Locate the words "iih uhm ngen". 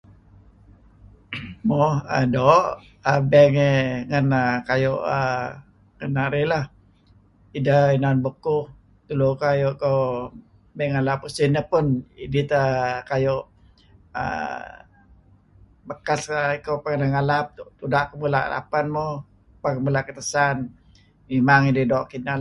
4.75-6.11